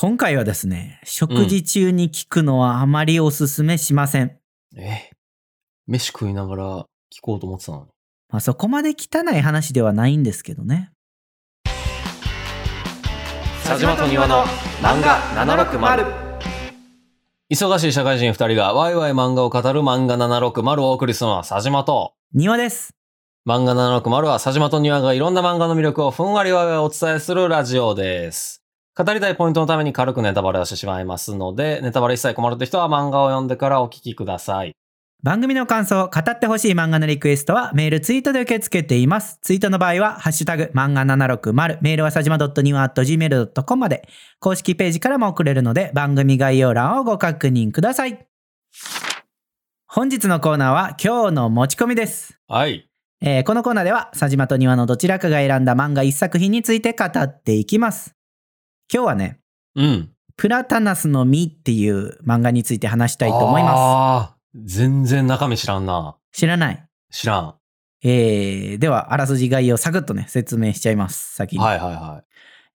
[0.00, 4.38] 今回はですね、食事中に聞くのはあまりおすすめしません。
[4.76, 5.10] え
[5.88, 7.86] 飯食いながら聞こうと思ってたのに。
[8.28, 10.92] まあ、そこまで汚い話ではないんですけどね。
[13.64, 14.44] 佐島と庭の
[14.80, 16.06] 漫画760
[17.50, 22.94] 忙しい社会人二人がワイワイ漫画を語る漫画760をお送りするのは佐島と、庭です。
[23.44, 28.57] 漫画760は佐島と庭がいろんな漫画の魅力をふんわりわいわいお伝えするラジオです。
[28.98, 34.72] 語りたいポイントのために軽くネタバレをしてしまいますので、ネタバレ一切困るという人は漫画を読んでからお聞きください。
[35.22, 39.38] 番組の感想、語ってほしい漫画のリクエストはメール、ツイートで受け付けています。
[39.40, 44.08] ツイートの場合は、ハッシュタグ、漫画760、メールはさじま .niwa.gmail.com まで、
[44.40, 48.26] 公式ページからも送れるので、番組概要欄をご確認ください。
[49.86, 52.36] 本日のコーナーは、今日の持ち込みです。
[52.48, 52.88] はい。
[53.20, 58.17] えーこのコーナーでは、さじまと庭のどちらかが選んだ漫画一作品について語っていきます。
[58.92, 59.40] 今日はね、
[59.74, 60.10] うん。
[60.36, 63.72] プラタナスの実っていう漫画について話したいと思います。
[63.76, 66.16] あー全然中身知らんな。
[66.32, 66.88] 知らない？
[67.10, 67.54] 知らん。
[68.02, 71.34] えー、では、あらすじ概要をサクッとね、説明しちゃいます。
[71.34, 71.64] 先に。
[71.64, 72.22] はいはいは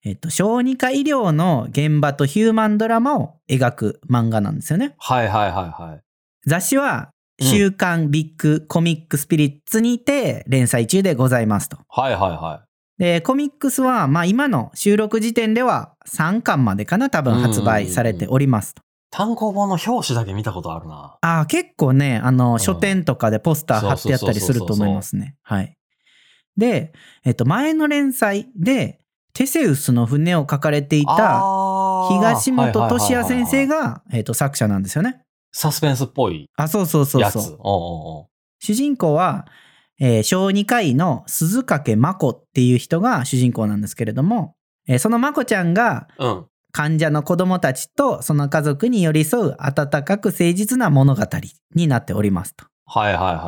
[0.04, 4.88] えっと、小児科医療の現場とヒューマンドラマを描く漫画なんですよね。
[4.88, 4.94] い。
[4.98, 6.02] はいはいはいはい。
[6.46, 11.80] 雑誌は、うん週刊ビッグコミックスピリッツにて連載中でございますと。
[11.90, 12.64] はいはいは
[12.98, 18.82] で、コミックスは、まあ今の収録時点では3巻までかな、多分発売されておりますと。
[18.82, 18.84] い。
[19.12, 21.18] 単行本の表紙だけ見たことあるな。
[21.22, 25.36] ああ、結構ね、あの、ん書店とかでポスター貼ってやったりすると思いますね。
[25.44, 25.76] はい。
[26.58, 29.00] で、えっと、前の連載で、
[29.34, 31.14] テセウスの船を書かれていた、
[32.10, 35.24] 東本俊也先生が、えっと、作者なんですよね。
[35.52, 37.32] サスペンスっぽいあ、そうそうそう。
[37.32, 39.46] そう主人公は、
[40.00, 44.56] えー小児科医の鈴掛真子っていう人が主人公なんですけれども、
[44.88, 46.46] えーその真子ちゃんがうん。
[46.76, 51.22] 患者の子供たちとその家族に寄り添う温かく誠実な物語
[51.76, 52.66] になっておりますと。
[52.88, 53.44] はいはいはいは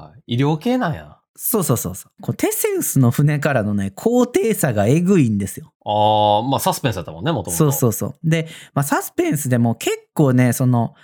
[0.00, 0.34] いはい。
[0.34, 1.18] 医療系なんや。
[1.36, 2.22] そうそうそうそう。
[2.22, 5.74] こうテセウスの船からのね、高低差がえぐいんですよ。
[5.84, 7.58] ああ、まあサスペンスだったもんね、もともと。
[7.58, 8.14] そうそうそう。
[8.24, 10.94] で、まあ、サスペンスでも結構ね、その、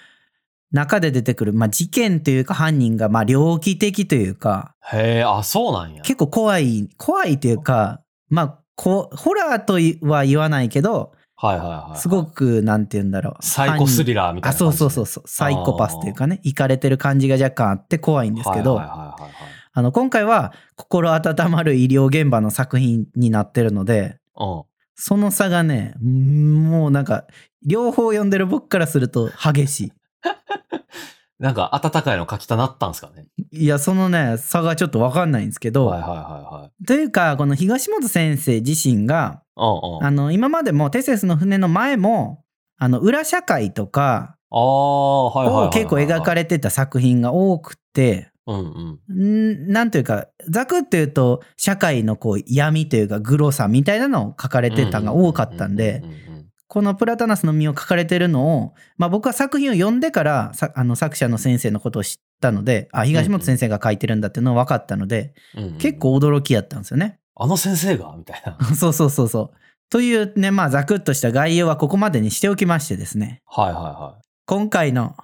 [0.72, 6.02] 中で出てくる、まあ、事件というか犯人が、まあ、猟奇的というか、へえ、あ、そうなんや。
[6.02, 11.98] 結構怖い、怖いというか、まあ、こうホラーとは言わないけど、はいはいはいはい。
[11.98, 13.44] すごく、なんて言うんだろう。
[13.44, 14.78] サイコスリララーみたいあ、な感じ。
[14.78, 15.24] そうそうそうそう。
[15.26, 19.32] サイコパスというかね、いかれてる感じが若干あって怖いんですけど、はいはいはいはいはい。
[19.72, 24.62] あの、今回は心温まる医療現場の作品になってるので、うん。
[24.94, 27.26] その差がね、うんもうなんか、
[27.66, 29.92] 両方読んでる僕からすると激し
[31.38, 33.26] なんか温かいの書きたなったんすかね？
[33.52, 33.64] い。
[33.64, 36.84] いや、そのね、差がちょっとわかんないんですけど、はいはいはいはい。
[36.86, 39.42] というか、この東本先生自身が。
[39.54, 42.42] あの、今までもテセウスの船の前も、
[42.78, 44.36] あの、裏社会とか。
[44.50, 49.68] を結構描かれてた作品が多くて、うんうん。
[49.68, 56.25] んなんというか、ざくっていうと、社会のこう闇というか、グロさみたいなのを書かれてたのが多かったんでう、ううんうん
[56.68, 65.98] このプラタナスの実を書かれてるのを、まあ僕は作品を読んでから、さあの作者の先生のことを知ったので、あ、東本先生が書いてるんだっていうのは分かったので、うんうん結。
[65.98, 67.18] 構驚きやったんですよね。
[67.34, 68.14] あの先生が？
[68.16, 68.58] みたいな。
[68.74, 69.56] そうそうそうそう。
[69.90, 74.24] というね、まあざくっとした概要はここまでにしておきましてですね、はいはいはい。
[74.46, 75.16] 今回の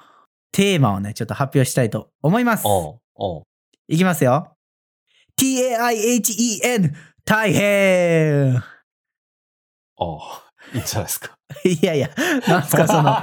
[0.53, 2.63] テーマをね、ちょっと発表したいと思います。
[2.67, 3.43] おうおう
[3.89, 4.57] いきますよ。
[5.37, 6.93] t-a-i-h-e-n
[7.25, 8.63] 大変
[9.97, 10.21] おう
[10.75, 11.33] いいんじゃないですか。
[11.65, 12.11] いやいや、
[12.49, 13.15] なんすかその、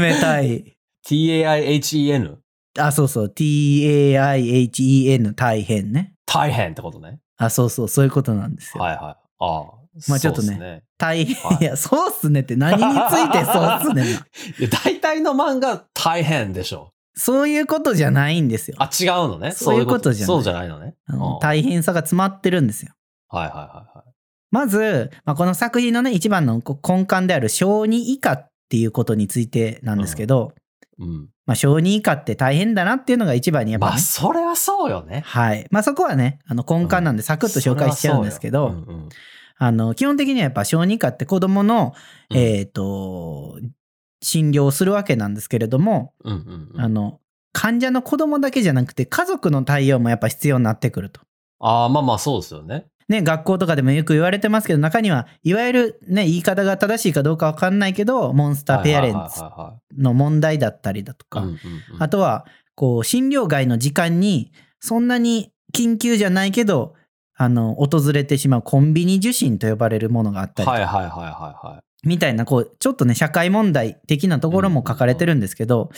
[0.00, 0.76] 冷たい。
[1.04, 2.38] t-a-i-h-e-n?
[2.78, 3.30] あ、そうそう。
[3.30, 4.14] t-a-i-h-e-n
[5.34, 6.14] 大変ね。
[6.26, 7.20] 大変ってことね。
[7.36, 8.82] あ、そうそう、そういうことなんですよ。
[8.82, 9.16] はいはい。
[9.38, 9.82] ああ。
[10.08, 14.08] まあちょっとねそうす大変、はいい、や、そうっすねって何についてそうっすねな。
[14.58, 16.92] いや、大体の漫画大変でしょ。
[17.14, 18.76] そういうことじゃないんですよ。
[18.78, 19.52] あ、違うのね。
[19.52, 20.94] そういうことじゃないそうじゃないのね。
[21.42, 22.94] 大変さが詰まってるんですよ。
[23.28, 24.11] はいはいはいはい。
[24.52, 30.52] まず、まあ、この作品のね、一番のこ根幹である小児以下っていうことについてなんですけど、
[30.98, 31.28] うん。
[31.46, 35.22] まあ、小児以下って大変だなっていうのが一番にやっぱね、まあ、それはそうよね。
[35.26, 35.66] はい。
[35.70, 39.08] まあ、そこはね、あの根幹なんでサクッと紹介しちゃうんですけど、それはそうよ
[39.56, 41.94] あの、基本的にはやっぱ小児科って子供の、
[42.30, 43.58] うんうんえっ、と、
[44.22, 47.20] 診療をするわけなんですけれども、うんうんうんあの、
[47.52, 51.20] 患者の子供だけじゃなくて家族の対応もやっぱ必要になってくると。
[51.60, 52.86] ああ、まあまあそうですよね。
[53.08, 61.44] ね、学校とかでもよく言われてますけど、中には、いわゆるね、言い方が正しいかどうかわかんないけど、モンスターペアレンツはの問題だったりだとか、
[61.98, 66.94] あとは、こう、診療外の時間に、そんなに緊急じゃないけど、
[67.34, 70.70] あの、訪れてしまうコンビニ受診と呼ばれるものがあったりとか。
[70.70, 72.08] はいはいはいはいはい。
[72.08, 75.90] みたいな、こう、ちょっとね、社会問題的なところも書かれてるんですけど、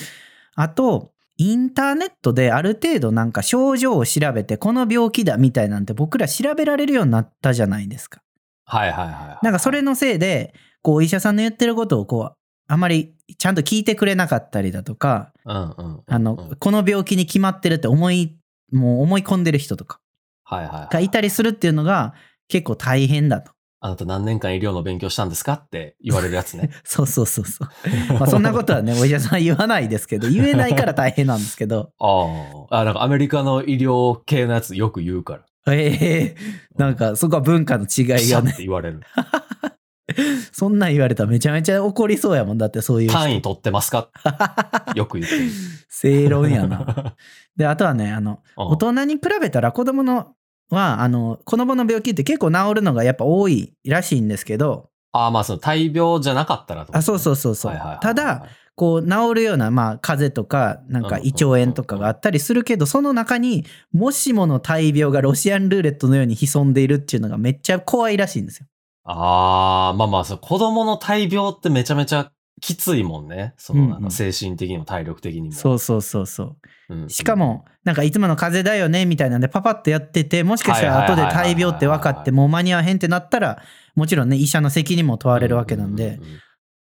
[0.55, 8.21] あと、インターネットである程度なんか症状を調べて、この病気だみたいなんて僕ら調べられるようになったじゃないですか。
[8.67, 9.45] はいはいはいはい。
[9.45, 12.37] なんかそれのせいで、こう、お医者さんの言ってることをこう、
[12.67, 16.03] あまりちゃんと聞いてくれなかったりだとか、うんうんうんうん。
[16.07, 18.39] あの、この病気に決まってるって思い、
[18.73, 20.01] もう思い込んでる人とか
[20.45, 20.89] はいはいはい。
[20.91, 22.15] がいたりするっていうのが
[22.49, 23.54] 結構大変だと。
[23.85, 26.71] あなた何年間医療の勉強したんですかって言われるやつね。
[26.85, 28.15] そうそうそうそう。
[28.15, 31.91] まあそんなことはね、お医者さんは言わないですけど、言えないから大変なんですけど。
[32.01, 32.81] ああ。
[32.81, 35.35] あ、なんかアメリカの医療系のやつよく言うか
[35.67, 35.75] ら。
[35.75, 36.37] ええ
[36.79, 39.01] なんかそこは文化の違いがねっ、て言われる。
[40.53, 43.19] そんなん言われたらめちゃめちゃ怒りそうやもんだってそういう人。
[43.19, 44.09] 単位取ってますか？
[44.95, 45.51] よく言ってる。
[45.91, 47.17] 正論やな。
[47.55, 50.33] で、あとはね、あの、うん大人に比べたら子供の
[50.71, 57.73] は、あの、子供の病気って結構治るのがやっぱ多いらしいんですけど、ああ、まあその大病じゃなかったらとねあ、そうそうそうそう。
[57.73, 68.67] はいはいはいはいただ、、こう治るような、まあ、風邪とか、なんか胃腸炎とかがあったりするけど、その中にもしもの大病がロシアンルーレットのように潜んでいるっていうのがめっちゃ怖いらしいんですよ。
[69.05, 73.55] ああ、まあまあそう、子供の大病ってめちゃめちゃきついもんね。
[73.57, 75.53] そのなん精神的にも体力的にも。
[75.53, 76.57] そうそうそうそ
[76.89, 76.95] う。
[76.95, 77.09] うん。
[77.09, 83.63] しか、も、なんかいつもの風邪だよねみたいなんでパパッとやってて、もしかしたら後で大病って分かってもう間に合わへんってなったら、
[83.95, 86.19] もちろんね、医者の責任も問われるわけなんで、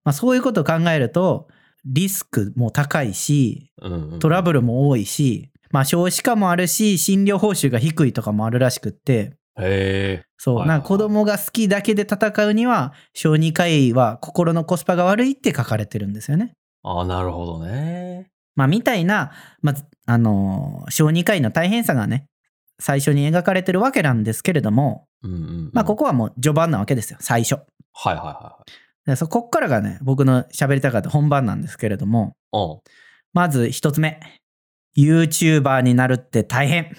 [0.03, 1.47] まあそういうことを考えると、
[1.85, 10.25] リスクも高いし、うんうんうん、トラブルも多いし、まあ少子化もあるし、診療報酬が低いとかもあるらしくって、へえ。
[10.37, 16.53] そう、はいな子供が好きだけで戦うには、小児科医は心のコスパが悪いって書かれてるんですよね。
[16.83, 18.27] ああ、なるほどね。
[18.55, 19.75] まあみたいな、まあ、
[20.05, 22.25] あのー小児科医の大変さがね、
[22.79, 25.71] 最初に描かれてるわけなんですけれども、うんうんうん。
[25.73, 27.55] まあここはもう序盤なわけですよ、最初。
[27.93, 28.57] はいはいは
[29.05, 32.35] でそこっからがね、僕の喋りたかった本番なんですけれども。
[33.33, 34.19] まず一つ目。
[34.97, 36.95] YouTuber になるって大変。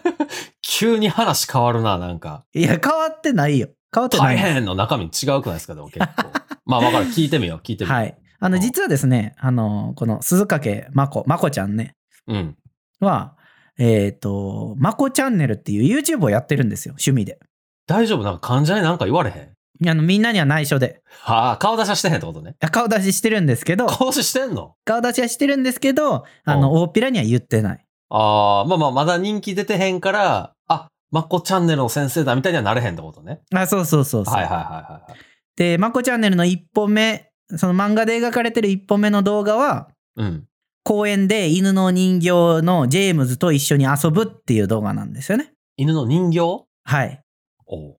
[0.62, 2.44] 急に話変わるな、なんか。
[2.54, 3.68] いや、変わってないよ。
[3.94, 4.36] 変わってない。
[4.36, 6.30] 大変の中身違うくないですかでも結構。
[6.64, 7.06] まあわかる。
[7.06, 7.98] 聞いてみよう、聞いてみよう。
[7.98, 8.16] はい。
[8.40, 11.96] あの、うん実はですね、あの、この鈴掛まこ、まこちゃんね、
[12.26, 12.56] うん。
[13.00, 13.36] は、
[13.78, 17.38] えっ、と、まこチャンネルっていう YouTube をやってるんですよ、趣味で。
[17.86, 18.22] 大丈夫？
[18.22, 19.88] なんか患者になんか言われへん？
[19.88, 21.02] あの、みんなには内緒で。
[21.22, 22.54] はあ、顔出しはしてへんってことね。
[22.70, 24.74] 顔出ししてるんですけど、顔出ししてんの？
[24.84, 27.84] 顔出しはしてるんですけど、あの、大っぴらには言ってない。
[28.14, 33.40] ああ、まあまあ、まだ人気出てへんから、あ、まっこチャンネルの先生だみたいにはなれへんってことね。
[33.54, 34.34] あ、そうそうそうそう。
[34.34, 35.20] はいはいはいはいはい。
[35.56, 40.44] で、まこチャンネルの一本目、その漫画で描かれてる一本目の動画は、うん。
[40.84, 45.52] 公園で犬の人形のジェームズと一緒に遊ぶっていう動画なんですよね。
[45.76, 46.66] 犬の人形？
[46.84, 47.22] はい。
[47.66, 47.96] おう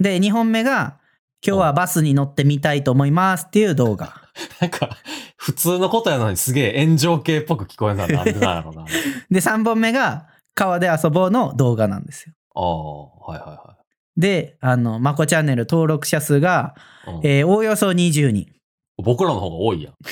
[0.00, 0.98] で、2本目が、
[1.46, 4.22] 今日はバスに乗ってみたいと思いますっていう動画。
[4.60, 4.90] なんか、
[5.36, 8.84] 普通のことやのにすげえ炎上系っぽく聞こえるのはなんでなんやろうな。
[9.30, 12.34] で、3本目が、川で遊ぼうの動画なんですよ。
[12.54, 13.76] ああ、はいは
[14.16, 16.74] で、あの、まこチャンネル登録者数が、
[17.06, 17.18] いはい。
[17.18, 18.48] うんえーおおよそ20人。
[18.96, 19.94] 僕らの方が多いやん。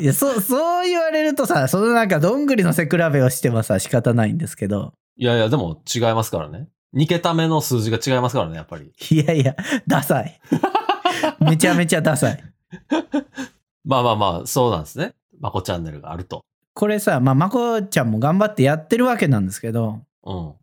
[0.00, 4.92] いや、そう、そう言われるとさ、そのなんかどんぐりの背比べをしてもさ、仕方ないんですけど。
[5.16, 6.68] いやいや、でも違いますからね。
[6.94, 8.92] 2桁目の数字が違いますからね、やっぱり。
[9.10, 9.56] いやいや、
[9.86, 10.40] ダサい。
[11.40, 12.44] めちゃめちゃダサい。
[13.84, 15.14] まあまあまあ、そうなんですね。
[15.40, 16.44] まこチャンネルがあると。
[16.74, 20.54] これさ、まあ、まこちゃんも頑張ってやってるわけなんですけど、うん。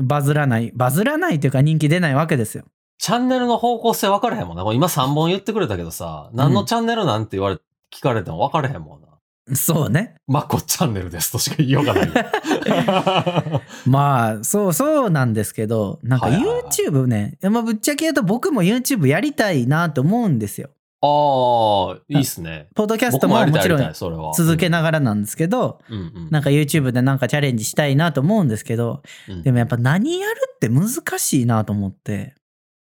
[0.00, 2.64] バズらない、バズらないというか人気出ないわけですよ。
[2.98, 4.64] チャンネルの方向性分かれへんもんな。
[4.72, 7.56] 今3本言ってくれたけどさ、何のチャンネルなんて言われ、
[7.92, 9.07] 聞かれても分かれへんもんな。
[9.54, 10.14] そうね。
[10.26, 12.08] まこチャンネルですとしか言いようがない。
[13.86, 20.70] まあ、そうそうなんですけど、なんか YouTube ね、まあ、ぶっちゃけ言うと僕も YouTube やりたいなと思うんですよ。
[21.00, 22.66] ああ、いいっすね。
[22.74, 23.92] ポッドキャスト僕もももちろん。
[23.92, 26.30] 続けながらなんですけど、うんうん。
[26.30, 30.88] なんか YouTube でなんかチャレンジしたいなと思うんですけど、うんでもやっぱ何やるって難
[31.18, 32.34] しいなと思って。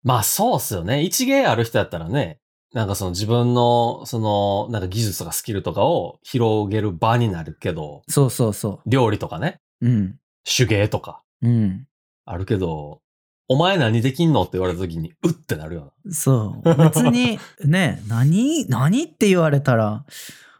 [0.05, 1.03] まあそうっすよね。
[1.03, 2.39] 一芸ある人やったらね、
[2.73, 9.89] なんかその自分の、その、なんか技術とかスキルとかを広げる場になるけど、そうそうそ料理とかね、う。
[9.89, 10.19] うん。
[10.45, 11.87] 手芸とかうん。
[12.25, 13.01] あるけど、
[13.49, 16.77] お前何できんのって言われた時に、うってなるよそう。
[16.77, 20.05] 別に、 ね、何何って言われたら、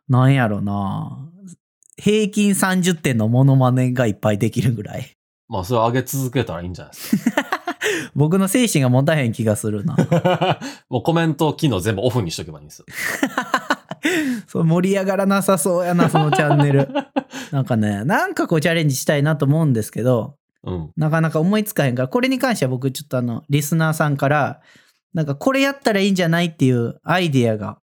[0.09, 1.29] なんやろな。
[1.99, 5.01] 平均30点のモノマネがいっぱいできるぐらい。
[5.01, 5.07] な。
[5.49, 7.17] まあそれ上げ続けたらいいんじゃないです
[8.15, 9.97] 僕の精神が持たへん気がするな。
[9.97, 10.61] か。
[10.89, 12.87] もうコメント機能全部オフにしとけばいいんですよ。
[14.47, 16.89] そう盛り上がらなさそうやな、そのチャンネル。
[17.51, 20.93] なんかね、なんかこうチャレンジしたいなと思うんですけど、うん。
[20.97, 24.61] なかなか思いつかへんから、これに関しては僕ちょっとあの、リスナーさんから、
[25.15, 27.79] なんかこれやったらいいんじゃないっていうアイディアが、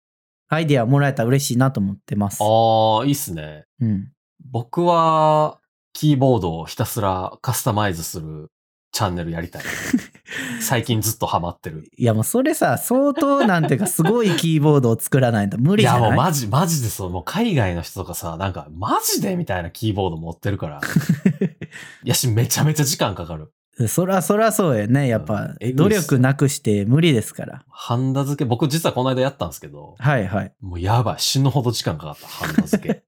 [0.49, 2.39] アイディアもらえたら嬉しいなと思ってます。
[2.41, 3.65] ああ、いいっすね。
[3.79, 4.11] うん。
[4.51, 5.59] 僕は、
[5.93, 8.51] キーボードをひたすらカスタマイズする
[8.99, 9.61] チャンネルやりたい。
[10.61, 11.89] 最近ずっとハマってる。
[11.97, 16.09] いやもうそれさ、相当なんていうかすごいキーボードを作らないと無理いや、じゃない？
[16.11, 17.09] もうマジ、マジでそう。
[17.09, 20.81] もう海外の人とかさ、なんか、マジでみたいなキーボード持ってるから。
[22.03, 23.53] いやし、めちゃめちゃ時間かかる。
[23.87, 25.07] そらそらそうやね。
[25.07, 27.63] やっぱ努力なくして無理ですから。
[27.69, 30.53] ハンダ付け、僕実はこの間やったんですけど、はいはい。
[30.59, 31.15] もうやばい。
[31.19, 33.03] 死ぬほど時間かかった、ハンダ付け。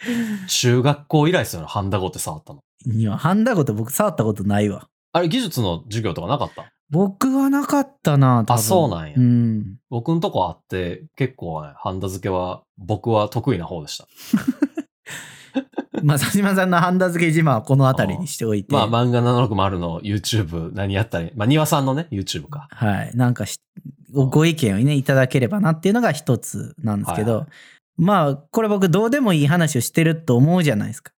[0.48, 2.60] 中学校以来ですよね、ハンダ語って触ったの。
[2.86, 4.88] いや、ハンダゴと僕触ったことないわ。
[5.14, 6.72] あれ、技術の授業とかなかった？
[6.90, 9.76] 僕はなかったな、あそうなんやうん。
[9.88, 14.06] 僕のとこあって、結構ね、ハンダ付けは、僕は得意な方でした。
[16.02, 18.74] まあ、佐島さんのハンダ付け自慢はこの辺りにしておいて。
[18.74, 22.66] まあ、漫画760の YouTube 何やったり、まあ、庭さんのね、YouTube か。
[22.70, 23.12] はい。
[23.14, 23.60] なんかし
[24.12, 27.46] ごご意見をね、いただければなっていうのが一つなんですけど、はいは
[27.96, 31.12] まあ、これ僕どうでもいい話をしてると思うじゃないですか。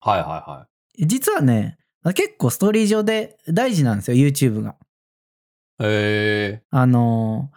[0.00, 0.66] はいはいは
[0.98, 4.70] 実はね、結構ストーリー上で大事なんですよ、YouTube が。
[4.70, 5.84] い。
[5.84, 7.56] へえあのー、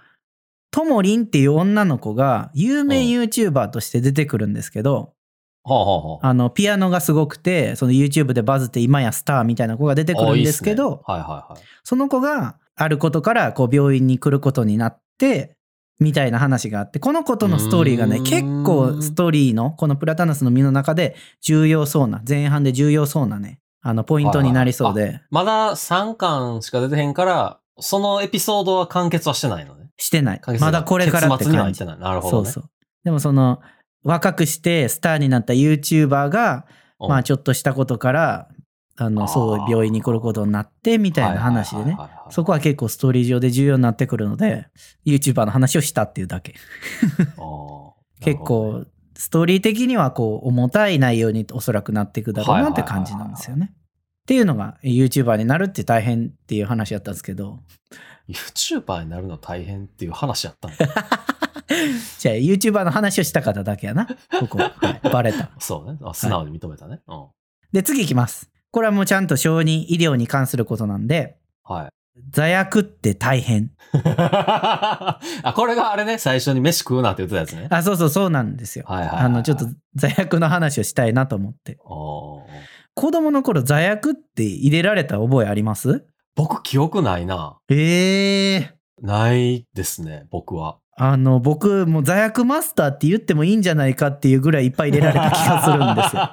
[0.72, 5.74] ともりんっていう女の子が有名うん YouTuber として出てくるんですけど、ー。
[5.74, 6.28] はあはあはあ。
[6.28, 11.64] あの、ピアノがすごくて、その YouTube でバズって今やスターみたいな子が出てくるんですけど、あいいっすねはいはいはい。
[11.84, 15.56] その子があることからこう病院に来ることになって、
[16.00, 29.92] みたいな話があって、この子とのストーリーがね、結構ストーリーの、このプラタナスの実の中で重要そうな、前半で重要そうなね、あの、ポイントになりそうで、まだ3巻しか出てへんから、そのエピソードは完結はしてないのね。
[29.98, 31.86] してないまだこれからって感じ結末には行って。
[31.86, 32.00] ない。
[32.00, 32.50] なるほどね。
[32.50, 32.70] そうそう。
[33.04, 33.62] でもその、
[34.04, 36.66] 若くしてスターになった YouTuber が、
[37.00, 38.48] うんまあちょっとしたことから、
[38.98, 41.98] あの、そう、病院に来ることになって、みたいな話でね。
[42.32, 44.68] そこは結構ストーリー上で重要になってくるので、
[45.06, 46.56] YouTuber の話をしたっていうだけ。
[48.22, 53.72] 結構、ストーリー的にはこう、重たい内容におそらくなっていくだろうなって感じなんですよね。
[53.74, 53.78] っ
[54.28, 57.60] ていうのが、YouTuber になるって大変っていう話だったんですけど、
[58.28, 60.74] YouTuber になるの大変っていう話やったの？
[62.20, 64.08] じゃあ YouTuber の話をした方だけやな。
[64.40, 65.52] ここ、はい、バレた。
[65.60, 66.00] そうね。
[66.04, 67.02] あ素直に認めたね。
[67.08, 67.28] うん。
[67.72, 68.50] で、次いきます。
[68.72, 71.90] これはもうちゃんと小児医療に関することなんで、はい。
[72.30, 73.72] 座薬って大変。
[73.94, 75.20] あ、
[75.56, 77.68] これがあれね、最初に飯食うなって言ってたやつね。
[77.70, 78.86] あ、そうそうそうなんですよ。
[78.88, 81.78] はいはいはいはいあの、ちょっと座薬の話をしたいなと思って。
[81.84, 86.06] 子供の頃座薬って入れられた覚えあります？
[86.36, 87.58] 僕、記憶ないな。
[87.70, 90.78] ええないですね、僕は。
[90.98, 96.30] あの、僕、もう座薬マスターって言ってもいいんじゃないかっていうぐらいいっぱい入れられた気がするんですよ。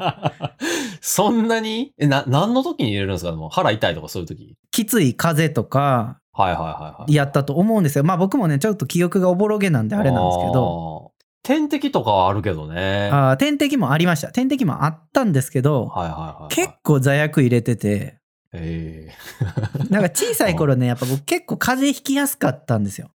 [1.02, 1.92] そんなに？
[1.98, 3.32] え、な、何の時に入れるんですか？
[3.32, 4.54] でも腹痛いとかそういう時？
[4.70, 7.14] きつい風邪とかはいはいはいはい。
[7.14, 8.04] やったと思うんですよ。
[8.04, 11.12] まあ僕もね、ちょっと記憶がおぼろげなんであれなんですけど、ど。
[11.42, 12.74] 点滴とかはあるけどね。
[12.76, 14.28] はいあー点滴もありました。
[14.30, 16.54] 点滴もあったんですけど、はいはいはい。
[16.54, 18.18] 結構座薬入れてて、
[18.52, 19.12] ええ
[19.90, 23.10] なんか小さい頃ね、やっぱ僕結構風邪ひきやすかったんですよ。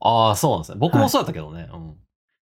[0.00, 0.78] ああ、そうなんですね。
[0.78, 1.68] 僕もそうやったけどね。
[1.72, 1.96] うん。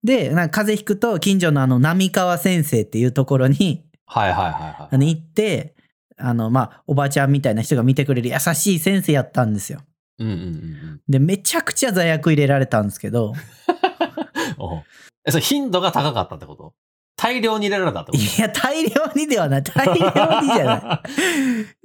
[0.03, 4.89] で、なんか風邪ひくと近所のあの浪川先生っていうところにはいはいはいはい。
[4.91, 5.75] あの行って、
[6.17, 9.81] あのまあおばちゃんみたいな人が見てくれる優しい先生やったんですよ。
[10.19, 13.33] うんうんうんうんで、めちゃくちゃ座薬入れられたんですけど。
[15.27, 16.75] え、それ頻度が高かったってこと？
[17.21, 19.63] 大量に入れられたってこといや、大量にではない。
[19.63, 21.09] 大量にじゃない。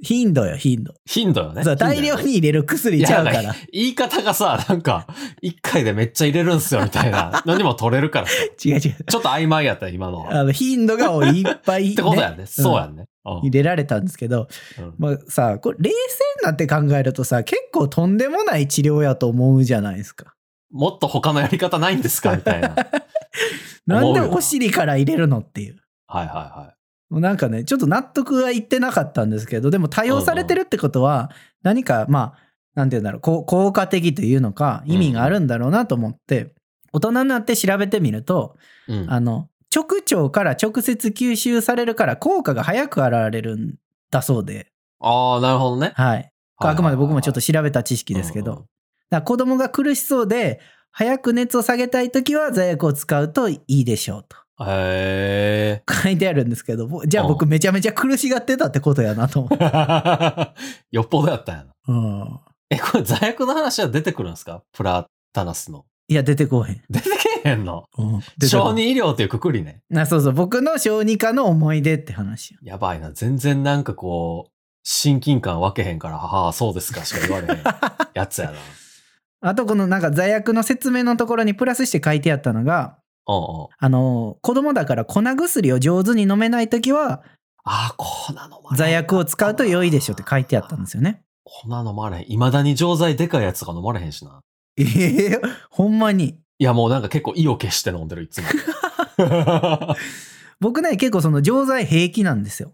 [0.02, 0.94] 頻度よ、頻度。
[1.04, 1.62] 頻度よね。
[1.62, 3.54] そう大量に入れる薬ちゃうから。
[3.72, 5.06] 言い方がさ、なんか、
[5.42, 8.32] 一回でめっちゃ入れるんすよ、みたいな のにも取れるからさ。
[8.64, 8.80] 違う違う。
[8.80, 10.40] ちょっと曖昧やったよ、今のは。
[10.40, 11.92] あの頻度が多いいっぱい、ね。
[11.92, 12.46] ってことやね。
[12.46, 13.02] そうやね。
[13.02, 13.06] うん
[13.42, 14.46] 入れられたんですけど、
[14.78, 15.96] うんまあさ、これ冷静
[16.42, 20.32] になって考えるとさ、結構とんでもない治療やと思うじゃないですか。
[20.70, 22.36] もっと他のやり方ないんですか？
[22.36, 22.76] みたいな。
[23.88, 25.76] は いなんでお尻から入れるのっていう。
[26.08, 26.74] はいは
[27.08, 31.30] もうなんかね、ちょっと納得はいってなかったんですけど、でも多用されてるってことは、
[31.62, 32.38] 何か、まあ、
[32.74, 36.52] なんて言うんだろう、効果的というのか、意味があるんだろうなと思って、
[36.92, 38.56] 大人になって調べてみると、
[38.88, 38.92] い。
[38.92, 39.12] うん。
[39.12, 43.74] あの、直腸から直接吸収されるから効果が早く現れるん
[44.10, 45.92] だそうで、ああ、なるほどね。
[45.94, 46.30] はい。
[46.58, 48.66] あくまで僕もちょっとし調べた知識ですけど、
[49.10, 50.60] だ子供が苦しそうで、
[50.98, 55.92] 早く熱を下げたいときは座薬を使うといいでしょうとへえ。
[56.02, 59.64] 書いてあるんですけど、ぼじゃあ僕うんめちゃめちゃ苦しがってたってことやなと思って。
[60.90, 61.94] よっぽどやったんやな。
[61.94, 64.62] うんえ、これ座薬の話は出てくるんですか？
[64.72, 65.84] プラタナスの。
[66.08, 66.82] いや、出てこうへん。
[66.88, 67.10] 出て
[67.42, 67.84] けへんの？
[67.98, 69.82] うん、小う児医療っていうくくりね。
[69.94, 72.60] あそうそう、僕の小児科の思い出って話よ。
[72.62, 73.12] やばいな。
[73.12, 74.50] 全然なんかこう、
[74.82, 77.62] 親近感分けへんから、はあ、そうですかしか言われへん
[78.14, 78.54] やつやな。
[79.48, 82.98] あとこのなんか座薬の説明のところにプラスして書いてあったのが。
[83.28, 87.22] あの、子供だから粉薬を上手に飲めないときは、
[87.64, 91.22] ああ、粉飲まれ座薬を使うと良いでしょって書いてあったんですよね。
[91.44, 92.24] 粉飲まれへん。
[92.26, 94.40] 未だに錠剤でかいやつが飲まれへんしな。
[94.76, 96.38] ええほんまに。
[96.58, 98.48] いや、もうなんか結構意を消して飲んでる、いつも。
[100.60, 102.72] 僕ね、結構その錠剤平気なんですよ。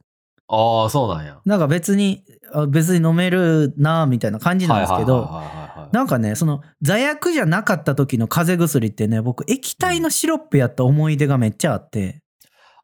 [0.48, 1.38] ああ、そうなんや。
[1.44, 2.24] なんか別に、
[2.54, 12.22] あ別に飲めるなみたいな感じなんですけど、はいはいはいはいはいなんかね、その座薬じゃなかった時の風邪薬ってね、僕液体のシロップやった思い出がめっちゃあって、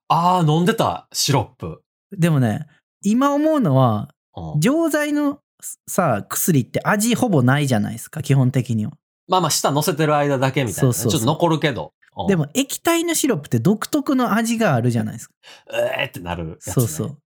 [0.09, 1.83] ああ、飲んでた、シロップ。
[2.11, 2.66] でもね、
[3.02, 5.40] 今思うのは、うん錠剤の
[5.88, 8.92] さ、薬って味ほぼないじゃないですか、基本的には。
[9.26, 11.92] まあまあ、舌乗せてる間だけみたいなね、そうそうちょっと残るけど。
[12.16, 15.35] うんで、も液体のシロップって独特の味があるじゃないですか。
[15.73, 16.73] えーってなるやつ、ね。
[16.73, 17.18] そうそう。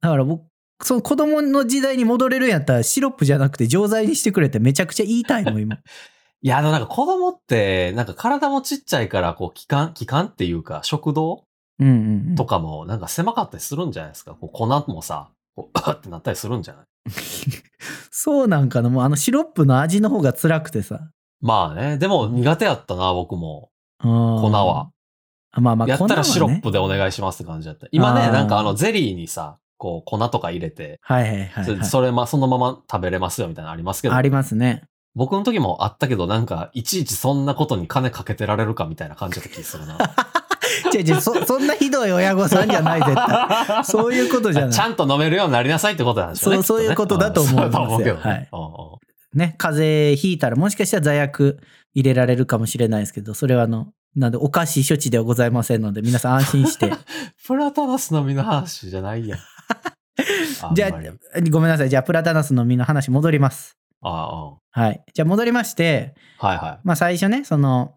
[0.00, 0.44] だから僕、
[0.82, 5.76] その子供の時代に戻れるんやったらシロップじゃなくて錠剤にしてくれってめちゃくちゃ言いたいもん、今。
[6.42, 11.44] いや、あの、なんか子供って、なんか体もちっちゃいから、こう、気管、気管っていうか、食道
[11.78, 11.94] うんうん
[12.30, 12.34] うん。
[12.36, 14.32] とかも、なんか狭かったりするんじゃないですか。
[14.34, 16.84] こう粉もさ、こう、あってなったりするんじゃない？
[18.10, 21.00] そうなんかな、もうあのシロップの味の方が辛くてさ。
[21.40, 21.98] まあね。
[21.98, 23.70] でも、苦手やったな、僕も。
[24.00, 24.08] 粉
[24.40, 24.90] 粉は。
[25.58, 27.86] まあまあ、やったらシロップでお願いしますって感じだった。
[27.92, 31.84] 今ね、なんかあの、ゼリーにさ、こう、粉とか入れて、はいはいはい、はい。
[31.84, 34.84] そそれま、そのまま食べれますよみたいなのありますけどあ、りますね。
[35.14, 39.98] 僕の時もあったけど、なんか、いちいちそんなことに金かけてられるかみたいな感じだった気するな。
[40.94, 43.84] 違う違う、そ、そんなひどい親御さんじゃない、絶対。
[43.84, 44.72] そういうことじゃない。
[44.72, 46.62] ちゃんと飲めるようになりなさいってことなんでしょうね。
[46.62, 49.06] そうねそういうことだと思いますよんそうけどねはいうんうん
[49.36, 51.58] ね、風邪ひいたらもしかしたら座薬
[51.94, 56.90] 入れられるかもしれないですけど、それはあの、なんでお菓子処置ではございませんので、皆さん安心して。
[57.46, 59.38] プラタナスの実の話じゃないやん。
[60.74, 60.90] じゃあ、
[61.50, 61.90] ごめんなさい。
[61.90, 63.76] じゃあ、プラタナスの実の話戻ります。
[64.02, 65.02] あはい。
[65.14, 66.80] じゃあ、戻りまして、あ、はいはい。
[66.84, 67.94] まあ、最初ね、その、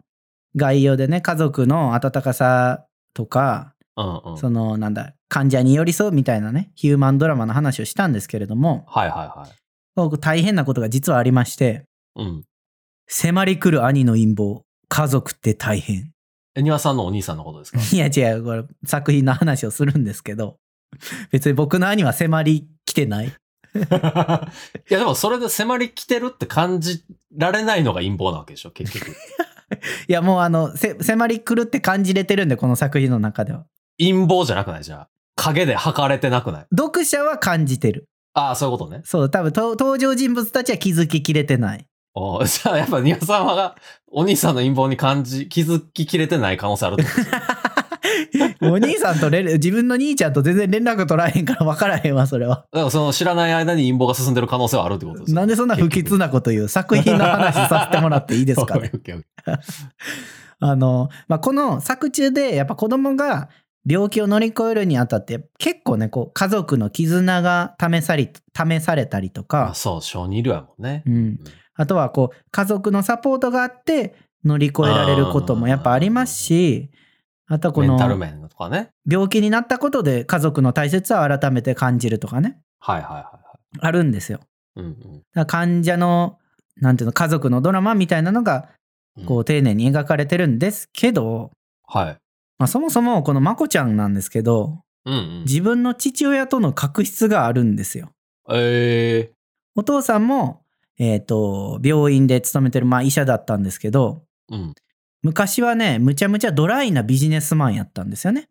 [0.56, 2.84] 概要でね、家族の温かさ
[3.14, 4.38] とか、うんうん。
[4.38, 9.50] その、なんだ、患者に寄り添うみたいなね、ヒューマンドラマの話をしたんですけれども、はいはいはい。
[9.94, 11.84] 僕大変なことが実はありまして、
[12.16, 12.44] うん。
[13.08, 16.12] 迫り来る兄の陰謀、家族って大変。
[16.56, 17.78] え、庭さんのお兄さんのことですか？
[17.94, 20.56] いや違う、これ作品の話をするんですけど、
[21.30, 23.26] 別に僕の兄は迫り来てない。
[23.74, 23.78] い
[24.92, 27.04] やでもそれで迫り来てるって感じ
[27.36, 29.10] られないのが陰謀なわけでしょ、結局。
[30.08, 33.64] いやもうあの、せ迫り来るって感じれてるんで、この作品の中では。
[33.98, 34.84] 陰謀じゃなくない？
[34.84, 35.08] じゃあ。
[35.36, 36.66] 影で測れてなくない？
[36.76, 38.06] 読者は感じてる。
[38.34, 39.02] ああ、そういうことね。
[39.04, 41.86] そう、多分と登場人物たちは気づききれてない。
[42.14, 43.76] おーじゃあやっぱ庭さんは
[44.10, 47.38] お兄さんの陰謀に感じ、気づききれてない可能性あるってことですね
[48.62, 52.66] お兄さんと連自分の兄ちゃんと全然連絡取らへんから分からへんわ、それは。
[52.72, 58.90] だからその知らない間に陰謀が進んでる可能性はあるってことですよなんでそんな不吉なこと言う作品の話させてもらっていいですかね
[60.60, 63.48] あの、まあ、この作中でやっぱ子供が
[63.88, 71.02] 病気を乗り越えるにあたって結構ね、こう家族の絆が試さり、試されたりとまかあ、そう、小児医療やもんね。
[71.06, 71.38] うん。
[71.74, 74.14] あとはこう家族のサポートがあって
[74.44, 76.90] 乗り越えられることもやっぱありますし、
[77.52, 78.90] あとはこメンタルの面とかね。
[79.10, 83.40] 病気になったことで家族の大切さを改めて感じるとかね、はいはいはいは
[83.80, 84.38] あるんですよ。
[84.76, 84.80] い。
[84.80, 86.38] うんだから患者の、
[86.76, 88.68] なんていうの、家族のドラマみたいなのが、
[89.16, 89.26] うん。
[89.26, 91.50] こう、丁寧に描かれてるんですけど、
[91.88, 92.18] はい。
[92.58, 95.44] まあ、そもそもこのまこちゃんなんですけど、うんうん。
[95.44, 98.10] 自分の父親との確執があるんですよ。
[98.48, 99.32] ええ
[99.74, 100.62] お父さんも、
[100.98, 104.74] えっ、と、病院で勤めてる、まあ、医者だったんですけど、うん。
[105.22, 108.48] 昔はね、むちゃむちゃドライなビジネスマンやったんですよね。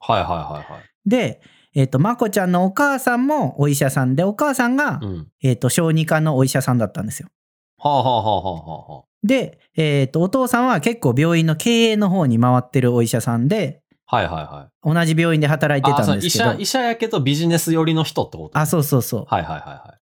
[0.00, 1.08] はいはいはいはい。
[1.08, 1.40] で、
[1.74, 5.28] えっ、と、まこちゃんのお母さんもお医者さんで、お母さんが、うん。
[5.42, 7.28] えっ、と、小児科のお医者さんだったんですよ。
[7.78, 14.16] はあはあはあはあはで、えっ、と、お父さんは結構病院の経営の方に回ってるお医者さんで、あ。
[14.16, 14.94] はいはいはい。
[14.94, 19.24] 同じ病院で働いてたんですけどう医者、、医者やけどビジネス寄りの人ってことあ、そうそうそう。
[19.28, 20.00] はいはいはいはい。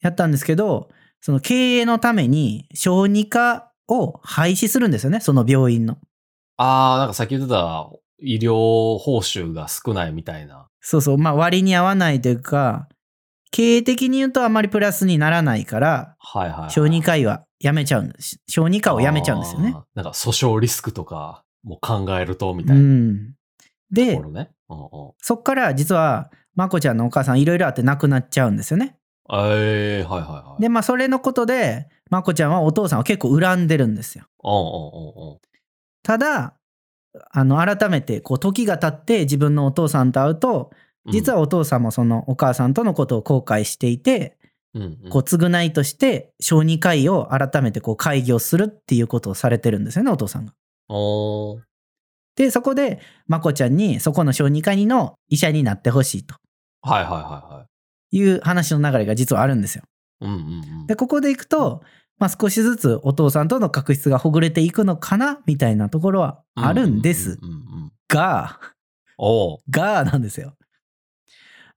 [0.00, 0.88] やったんですけど、
[1.20, 5.98] その経営のために小児科を廃止するんですよね、その病院の。
[6.56, 10.68] ああ、なんかさっき言ってた医療報酬が少ないみたいな。
[10.80, 12.88] そうそう、まあ割に合わないというか、
[13.50, 16.70] 経営的に言うとあまりプラスにならないから、はいはい、はい。
[16.70, 18.38] 小児科医はやめちゃうんです。
[18.48, 19.74] 小児科をやめちゃうんですよね。
[19.94, 23.34] なんか訴訟リスクとかも考えるとみうたいなとん。
[23.90, 24.50] でね。
[24.68, 25.12] うんうん。
[25.18, 28.96] そっから実は、まこちゃんのお母さんいろいろあって亡くなっちゃうんですよね。
[29.32, 30.62] ええはいはいはい。
[30.62, 34.26] で、まあそれのことで、まこちゃんはお父さんを結構恨んでるんですよ。
[36.02, 36.54] ただ、
[37.30, 40.70] あの、改めて、こう、時が経って自分のお父さんと会うと、
[41.10, 44.36] 実はお父さんもそのお母さんとのことを後悔していて、
[44.74, 50.52] うんうんこう、償いとして、小児科医を改めてこう、開業するっていうことをされてるんですよね、お父さんが。
[52.36, 56.36] で、そこで、まこちゃんに、そこの小児科医の医者になってほしいと
[56.82, 57.18] はいはいは
[57.50, 57.66] いは
[58.12, 58.16] い。
[58.16, 59.84] いう話の流れが実はあるんですよ。
[60.20, 61.82] うんうんうんで、ここでいくと、
[62.20, 67.40] まあ、少しずつお父さんとの確執がほぐれていくのかなみたいなところはあるんです
[68.08, 68.60] が、
[69.70, 70.54] がなんですよ。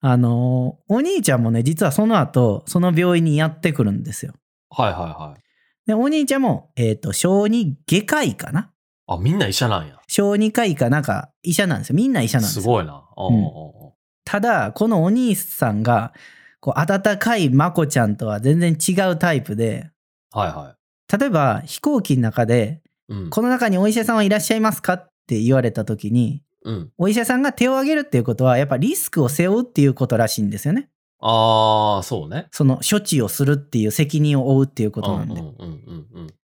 [0.02, 4.34] あのーお兄ちゃんもね、実はその後、その病院にやってくるんですよ。
[4.70, 5.42] はいはいはい。
[5.88, 8.72] で、お兄ちゃんも、えっ、と、小児外科医かな？
[9.08, 10.00] あ、みんな医者なんや。
[10.08, 11.96] 小児科医かなんか医者なんですよ。
[11.96, 12.62] みんな医者なんですよ。
[12.64, 13.02] すごいな。
[13.18, 13.94] うん
[14.26, 16.14] ただ、このお兄さんが、
[16.62, 19.93] こう、温かいまこちゃんとは全然違うタイプで、ー
[20.34, 20.76] はいは
[21.20, 23.14] 例えば飛行機の中で、い。
[23.14, 23.30] うん。
[23.30, 26.92] この中にお医者さんはいらっしゃいますかって言われた時に、うん。
[26.98, 30.90] お医者さんが手を挙げるっていうことは、やっぱリスクを背負うっていうことらしいんですよね。
[31.20, 32.48] ああ、そうね。
[32.52, 35.42] その処置をするっていう責任を負うっていうことなんで。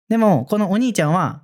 [0.09, 1.43] でも、このお兄ちゃんは、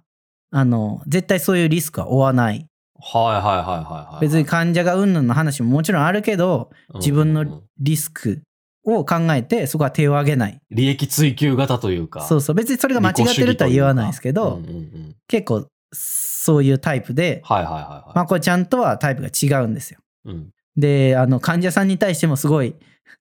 [0.51, 2.67] あの、絶対そういうリスクは負わない。
[3.03, 4.21] はいはいはいはいはい。
[4.21, 8.41] 別に患者がうんぬんの話ももちろんあるけど、自分のリスク
[8.83, 10.59] を考えて、そこは手を挙げない。
[10.71, 12.21] 利益追求型というか。
[12.21, 12.55] そうそう。
[12.55, 15.15] 別にそれが間違ってるとは言わないですけど、うんうんうん。
[15.27, 18.15] 結構そういうタイプで、はいはいはいはい。
[18.15, 19.99] まこちゃんとはタイプが違うんですよ。
[20.25, 20.49] うん。
[20.77, 22.75] で、あの、患者さんに対してもすごい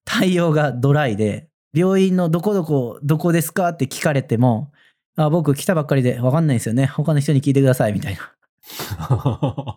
[0.04, 4.72] 対応がドライで、病院のどこどこ、どこですかって聞かれても、
[5.16, 6.86] あ僕来たばっかりで分かんないんですよね。
[6.86, 8.32] 他の人に聞いてください、みたいな。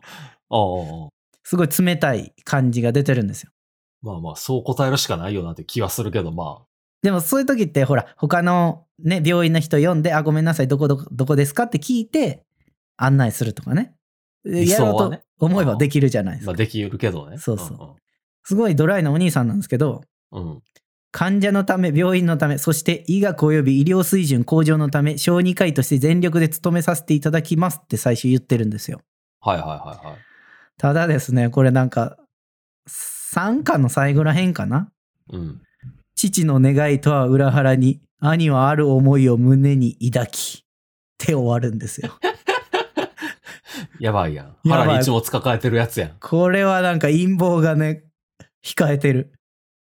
[1.44, 3.52] すごい冷たい感じが出てるんですよ。
[4.04, 6.64] まあまあ、そう答えるしかないよなって気はするけど、ま
[7.02, 12.44] でもそういう時って、ほら、他のね、病院の人呼んで、あ、ごめんなさい、どこどこ、どこですかって聞いて、
[12.98, 13.96] 案内するとかね。
[14.46, 16.52] 理やろうと思えばできるじゃないであ、すか。
[16.52, 17.38] まあできるけどね。
[17.38, 17.96] そうそう
[18.46, 20.44] すごいドライなお兄さんなんですけど、うん。
[20.44, 20.62] うん。
[21.12, 29.00] 患者のため、病院のため、そして医学及び医療水準向上のため、小児科医として全力で努めさせていただきますって最初言ってるんですよ。
[29.40, 30.18] はいはいはいはい。
[30.78, 32.18] ただですね、これなんか、
[33.34, 34.90] 3巻の最後らへんかな？
[35.32, 35.62] うん。
[36.16, 40.64] 父の願いとは裏腹に、兄はある思いを胸に抱き、っ
[41.18, 42.12] て終わるんですよ。
[44.00, 44.56] やばいやん。
[44.68, 46.12] 腹に一物抱えてるやつやん。
[46.20, 48.04] これはなんか陰謀がね、
[48.64, 49.34] 控えてる。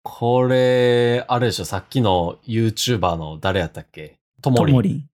[0.02, 4.18] これ、あれでしょ、さっきの YouTuber の誰やったっけ？
[4.40, 4.74] ともりん。
[4.74, 5.04] ともりん。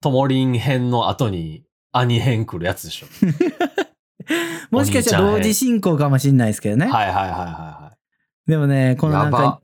[0.00, 3.06] ともりん編の後に兄編来るやつでしょ？
[4.70, 6.86] もしかしたら同時進行かもしれないですけどね。
[6.86, 7.92] はいはいはいはいは
[8.46, 8.50] い。
[8.50, 9.60] でもね、このなんか、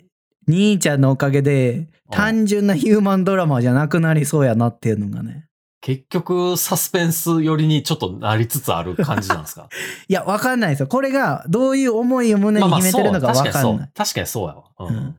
[0.47, 5.45] 兄ちゃんのおかげで、うん単純なヒューマンドラマじゃなくなりそうやなっていうのがね。
[5.83, 9.69] 結局、サスペンス寄りにちょっとなりつつある感じなんですか？
[10.09, 10.87] いや、わかんないですよ。
[10.87, 13.91] これがどういう思いを胸に秘めてるのかわ確かにそうかんない。。
[13.95, 14.65] 確かにそうやわ。
[14.79, 14.97] うん。
[14.97, 15.17] うん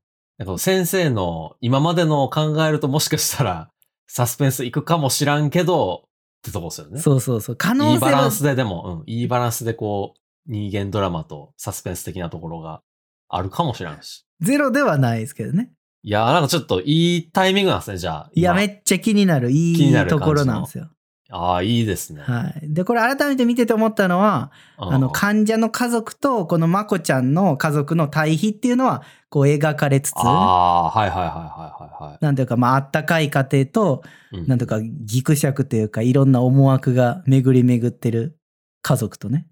[0.58, 3.70] 先生の今までのを考えるともしかしたら
[4.08, 6.06] サスペンスいくかもしらんけど
[6.40, 7.00] ってとこですよね。
[7.00, 7.56] そうそうそう。
[7.56, 10.20] 可能性はいいバランスででも、うん、いいバランスでこう、
[10.52, 12.82] 人間ドラマとサスペンス的なところが
[13.28, 14.26] あるかもしれんし。
[14.40, 15.72] ゼロではないですけどね。
[16.02, 18.32] いやーなんかちょっといいタイミングなんですね、じゃあ。
[18.34, 20.90] いや、め今っちゃ気になる、いいるところなんですよ。
[21.32, 22.22] ああ、いいですね。
[22.22, 22.74] はい。
[22.74, 34.38] で、これ改めて見てて思ったのは、うんあの、患者の家族と、このまこちゃんの家族の対比っていうのは、こう描かれつつ、ああ、はいはいはいはいはいはなんていうか、まあ、あったかい家庭と、い。
[34.38, 38.40] うんなんとか、ぎくしゃくというか、いろんな思惑が巡り巡ってる
[38.82, 39.48] 家族とね。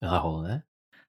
[0.00, 0.64] なるほどね。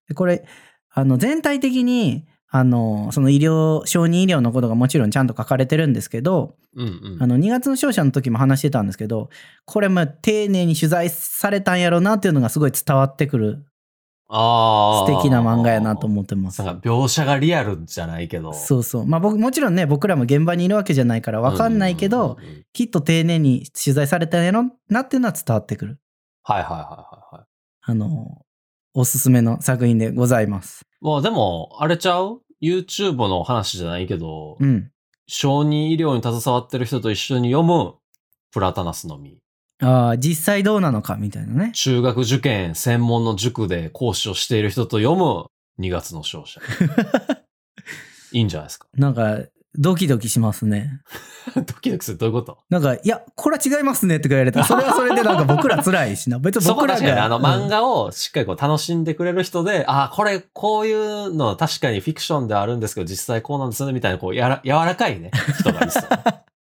[0.09, 0.45] でこれ、
[0.89, 7.17] あの、全体的に、あの、その医療、小児医療のことがもちろんちゃんと書かれてるんですけど、うんうん。
[7.19, 9.31] あの、2月の勝者の時も話してたんですけど、
[9.65, 13.65] これも丁寧に取材されたんやろうなっていうのがすごい伝わってくる
[14.29, 15.07] ああ。
[15.07, 16.61] 素敵な漫画やなと思ってます。
[16.61, 18.53] 描写がリアルじゃないけど。
[18.53, 19.07] そうそう。
[19.07, 25.99] まあ僕、もちろんね、僕らも現場にいるわけじゃないからわかんないけど、うんうんうんうんきっと丁寧に取材されたんやろなっていうのは伝わってくる。
[26.43, 27.45] はいはいはいはいはい。
[27.81, 28.43] あの、
[28.95, 30.85] おすすめの作品でございます。
[31.03, 34.89] まあでも、あれちゃう ?YouTube の話じゃないけど、うん。
[35.27, 37.95] 小児医療に携わってる人と一緒に読む
[38.51, 39.37] プラタナスの実。
[39.81, 41.71] ああ、実際どうなのかみたいなね。
[41.73, 45.45] 中学受験専門の塾で講師をしている人と読む
[45.79, 46.61] 2月の勝者。
[48.31, 48.87] いいんじゃないですか？
[48.95, 49.39] なんか、
[49.77, 51.01] ドキドキしますね。
[51.55, 52.17] ドキドキする？
[52.17, 52.57] どういうこと？
[52.69, 56.39] なんか、いや、これは違いますねって言われたら、 それはそれでなんか僕ら辛いしな。
[56.39, 57.25] 別に僕らが。
[57.25, 66.03] あの漫画をしっかりこう楽しんでくれる人で、ああ、これこういうの確かにフィクションではあるんですけど、実際こうなんですねみたいなこうやら柔らかいね、人がいそう。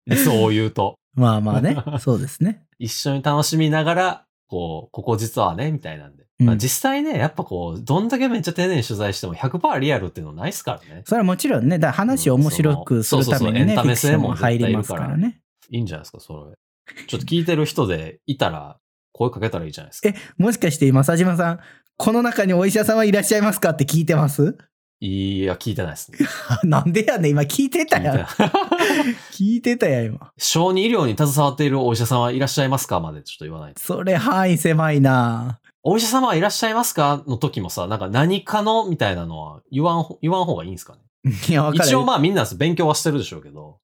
[0.06, 0.94] 理想を言うと。
[1.16, 1.76] うんまあまあね。
[1.98, 2.62] そうですね。
[2.78, 6.24] 一緒に楽しみながら、こう、ここ実はね、みたいなんで。
[6.40, 11.02] うんまあ、実際ね、やっぱこう、どんだけめっちゃ丁寧に取材しても100%リアルっていうのないっすからね。
[11.04, 15.40] それはもちろんね、だ話を面白くするためにね、エンタメ性もも入りますからね。
[15.70, 17.04] いいんじゃないですか、それ。
[17.06, 18.78] ちょっと聞いてる人でいたら、
[19.12, 20.08] 声かけたらいいじゃないですか。
[20.08, 21.60] え、もしかして今、佐島さん、
[21.96, 24.56] この中にお医者様いらっしゃいますかって聞いてます？
[25.02, 26.18] いや、聞いてないですね。
[26.64, 28.18] なんでやねん、今聞いてたやん。
[29.32, 30.30] 聞いてたやん、今。
[30.36, 33.00] 小児医療に携わっているお医者様はいらっしゃいますか？
[33.00, 33.80] までちょっと言わないと。
[33.80, 37.22] それ範囲狭いなお医者様はいらっしゃいますか？
[37.26, 38.86] の時もさ、なんか何かの？
[38.86, 41.32] みたいなのは言わんほ、言わん方がいいんですかね？
[41.48, 41.84] いや、わかる。
[41.88, 43.78] 一応まあみんな勉強はしてるでしょうけど、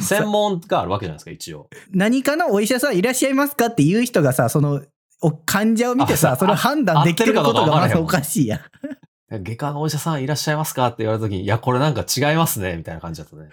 [0.00, 1.68] 専門があるわけじゃないですか、一応。
[1.90, 3.66] 何かのお医者さんいらっしゃいますか？
[3.66, 4.82] っていう人がさ、その、
[5.20, 8.56] お患者を見てあさ、それを判断できることがまずおかしいや
[9.30, 9.42] ん。
[9.44, 10.86] 外科のお医者さんいらっしゃいますか？
[10.88, 13.50] って言われた時に、いや、これなんか違いますね、みたいな感じだったね。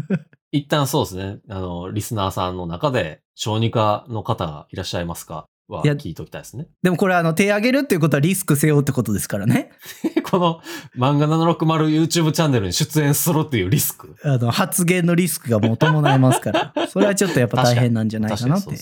[0.52, 5.46] 一旦そうですね、あの、リスナーさんの中で、小児科の方がいらっしゃいますか？
[5.68, 6.66] は聞いておきたいですね。
[6.82, 9.70] でもこれあの手上げるっていうことはリスク背負うってことですからね。
[10.30, 10.60] この
[10.96, 14.14] 漫画 760YouTube チャンネルに出演するっていうリスク。
[14.24, 16.74] あの発言のリスクがもう伴いますから。
[16.88, 18.76] それはちょっとやっぱ大変なんじゃない確かなって。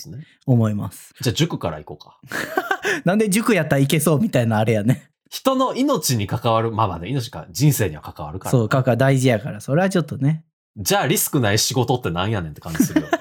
[0.47, 1.15] 思います。
[1.21, 2.19] じゃあ塾から行こうか。
[3.05, 5.11] なんで塾やったらいけそうみたいなあれやね。
[5.29, 8.51] 人の命に関わる、まあまあね、命か、人生には関わるから。
[8.51, 9.61] そう、かか大事やから。
[9.61, 10.45] それはちょっとね。
[10.77, 13.20] じゃあリスクない仕事ってなんやねんって感じするよね。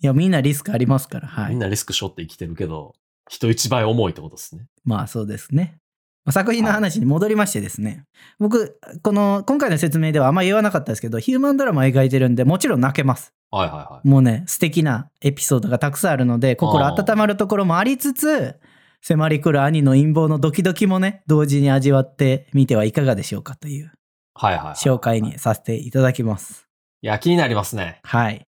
[0.00, 1.28] いや、みんなリスクありますから。
[1.28, 1.50] はい。
[1.50, 2.94] みんなリスク背負って生きてるけど、
[3.28, 4.66] 人一倍重いってことですね。
[4.84, 5.78] まあそうですね。
[6.24, 8.04] まあ作品の話に戻りましてですね。
[8.38, 13.32] 僕、この、今回の説明ではあんま言わなかったですけど、ヒューマンドラマを描いてるんで、もちろん泣けます。
[13.50, 14.08] はいはいはい。
[14.08, 18.56] もうね、素敵なエピソードがたくさんあるので、心温まるところもありつつ、
[19.00, 23.92] 迫り来る兄の陰謀のドキドキもね、同時に味わってみてはいかがでしょうかという
[24.34, 24.74] はいはいはい。
[24.74, 26.68] 紹介にさせていただきます。
[27.02, 28.00] いや、気になりますね。
[28.02, 28.47] はい。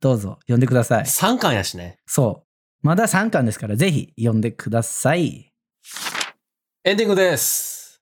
[0.00, 1.04] どうぞ、読んでください。
[1.04, 1.98] 3巻やしね。
[2.06, 2.42] そ
[2.82, 2.86] う。
[2.86, 5.52] まだ3巻ですから、ぜひ読んでください。
[6.84, 8.00] エンディングです。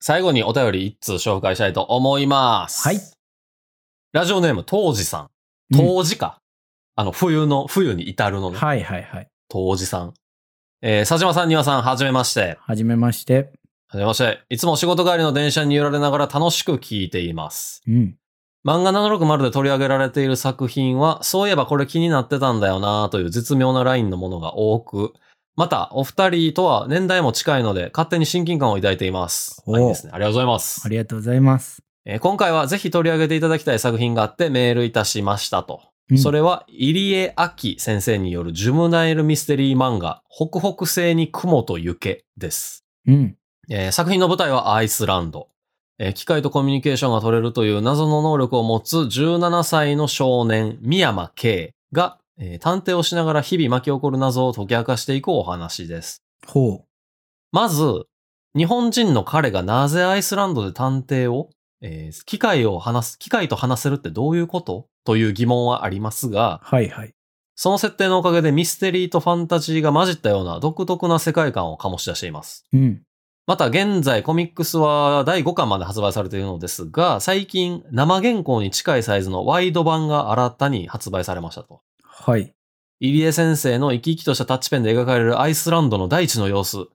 [0.00, 2.86] 最後にお便り1通紹介したいと思います。
[2.86, 3.00] はい。
[4.12, 5.22] ラジオネーム、当時さん。
[5.22, 5.30] うん
[5.72, 6.40] 当時か。
[6.94, 8.56] あの、冬の、冬に至るのね。
[8.56, 9.28] はいはいはい。
[9.48, 10.14] 当時さん。
[10.82, 12.58] えー、佐島さん、庭さん、はじめまして。
[12.60, 13.52] はじめまして。
[13.88, 14.40] はじめまして。
[14.48, 17.82] いつも仕事帰りの電車に揺られながら楽しく聞いています。
[17.86, 18.16] うん。
[18.64, 25.14] 漫画760で取り上げられている作品は、そういえばこれ気になってたんだよなという絶妙なラインのものが多く、
[25.56, 29.62] また、お二人とは年代も近いので、勝手に親近感を抱いています。
[29.66, 30.12] おあいいですね。
[30.14, 30.88] ありがとうございますあ。
[30.88, 31.82] りがとうございます。
[32.06, 35.82] えー今回はぜひ取り上げていただきたい作品があってメールいたしましたと。
[36.10, 42.84] うんそれは、入江明先生によるジュムナイルミステリー漫画、北北西に雲と雪です。
[43.06, 43.36] うん。
[43.68, 45.48] えー作品の舞台はアイスランド。
[46.02, 56.22] えー機械とコミュニケーションが取れるという謎の能力を持つ17歳の少年、三山慶が、えー探偵をしながら日々巻き起こる謎を解き明かしていくお話です。
[56.46, 56.86] ほ
[57.52, 58.06] まず、
[58.56, 61.50] 日本人の彼がなぜアイスランドで探偵を、
[61.82, 64.86] えー機械を話す、機械と話せるってどういうこと？
[65.04, 67.12] という疑問はありますがう。、はいはい。
[67.56, 72.64] その設定のおかげでミステリーとファンタジーが混じったような独特な世界観を醸し出しています。
[72.72, 73.02] うん。
[73.50, 81.80] また現在コミックスは第5巻まで発売されているのですが、最近生原稿に近いサイズのワイド版が新たに発売されましたと。
[82.04, 82.54] はい。
[83.00, 86.86] 入江先生の生き生きとしたタッチペンで描かれるアイスランドの大地の様子。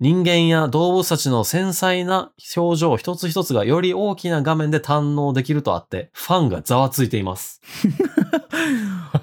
[0.00, 7.60] 人間や動物たちの繊細な表情一つ一つがより大きな画面で堪能できるとあって、ファンがざわついています。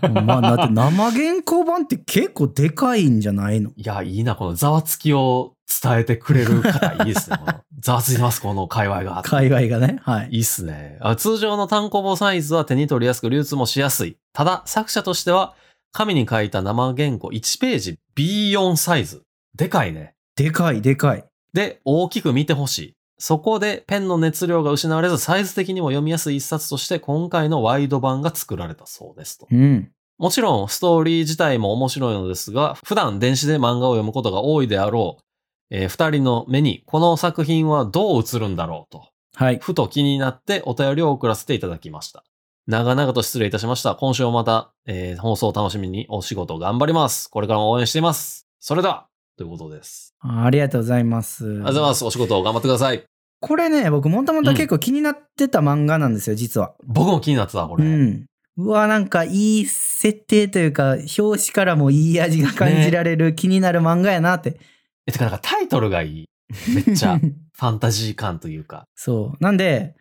[0.23, 3.71] まあ、だって生原稿版って結構でかいんじゃないの？
[3.75, 7.38] いや、いいな、このざわつきを伝えてくれる方、いいですね。
[7.80, 9.21] ざわついてます、この界隈が。
[9.23, 9.99] 界隈がね。
[10.01, 10.30] はい。
[10.32, 10.97] いいっすね。
[11.01, 14.17] あ通常の単行本サイズは手に取りやすく流通もしやすい。
[14.34, 15.56] ただ、作者としては、
[15.91, 19.23] 紙に書いた生原稿1ページ B4 サイズ。
[19.56, 20.13] でかいね。
[20.36, 21.25] でかいでかい。
[21.53, 22.93] で、大きく見てほしい。
[23.19, 29.47] そこでペンの熱量が失われず、サイズ的にも読みやすい一冊として、今回のワイド版が作られたそうですと。
[29.51, 29.91] うん。
[30.19, 35.23] もちろん、ストーリー自体も面白いのですが、普段電子で漫画を読むことが多いであろう、
[35.69, 39.10] えー二人の目にこの作品はどう映るんだろうと。
[39.36, 39.60] はい。
[39.62, 42.23] ふと気になってお便りを送らせていただきました。
[42.67, 43.95] 長々と失礼いたしました。
[43.95, 47.30] 今週もまた、えー放送を楽しみにお仕事頑張ります。
[47.30, 48.47] これからも応援しています。
[48.60, 50.15] それでは、ということです。
[50.19, 51.45] あありがとうございます。
[51.45, 52.06] ありがとうございます。
[52.06, 53.03] お仕事を頑張ってください。
[53.39, 56.73] これね、僕もともと結構気になってた漫画なんですよ、実は。
[56.86, 57.86] 僕も気になってた、これ。
[57.86, 58.25] うん。
[58.58, 64.60] うわ、なんかいい設定というか、表紙からもいい味が感じられる気になる漫画やなって。
[65.07, 66.25] え、てか、なんかタイトルがいい。
[66.73, 68.85] めっちゃ、 ファンタジー感というか。
[68.95, 69.43] そう。
[69.43, 69.95] なんで、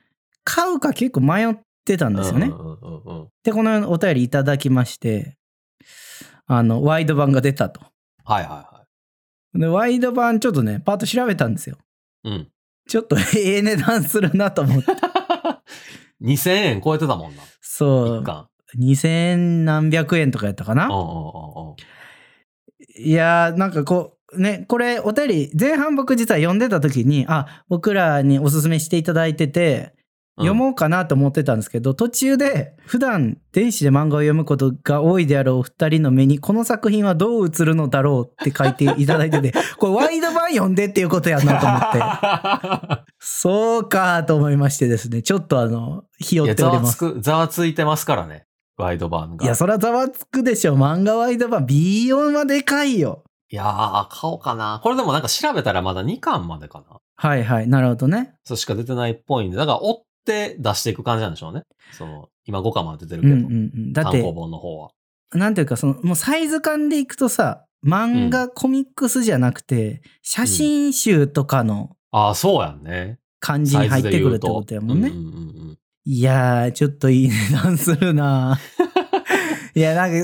[0.45, 2.47] 買うか結構迷ってたんですよね。
[2.47, 3.29] うんうんうんうん。
[3.43, 5.37] で、このお便りいただきまして、
[6.47, 7.81] あの、ワイド版が出たと。
[8.25, 8.85] はいはいは
[9.55, 11.79] で、ワイド版ちょっとね、パッと調べたんですよ。
[12.25, 12.49] うん。
[12.89, 14.93] ちょっとええ値段するなと思って。
[16.23, 17.43] 2000円超えてたもんな。
[17.61, 18.21] そう。
[18.21, 18.49] 一巻。
[18.79, 21.07] 2000何百円とかやったかなうんうんうん
[21.71, 21.77] うん。
[22.99, 29.97] いやー、なんかこう、ね、これお便り、前半僕実は読んでた時に、あ、僕らにおすすめしていただいてて、
[30.39, 46.99] 読もうかなと思ってたんですけど、途中で普段電子で漫画を読むことが多いであろうお二人の目にこの作品はどう映るのだろうって書いていただいてて、 これワイド版読んでっていうことやなと思って、 そうかと思いましてですね、ちょっとあの、ひよっております。
[46.99, 48.45] ざわつく、ざわついてますからね。
[48.77, 49.45] ワイド版が。
[49.47, 50.77] いや、そらざわつくでしょ。
[50.77, 53.23] 漫画ワイド版 B4 はでかいよ。
[53.51, 54.81] いやー、買おうかな。
[54.83, 56.99] これでもなんか調べたらまだ2巻までかな。
[57.17, 57.69] はいはい。
[57.69, 58.35] なるほどね。
[58.45, 61.63] そしか出てないっぽいんで、だから追って出していく感じなんでしょうね。
[61.93, 63.93] その、今5巻まで出てるけど、うんうんうん。
[63.93, 64.91] だって単行、本の方は。
[65.33, 73.19] なんていうか、その、もうサイズ感でいくとさ、漫画、コミックスじゃなくて、写真集とかのああ、そうやんね。
[73.39, 75.09] 感じに入ってくるってことやもんね。
[75.09, 75.33] うんうんうんう
[75.73, 75.79] ん
[76.09, 78.61] いやー、ちょっといい値段するな
[79.75, 80.17] いや、なんか、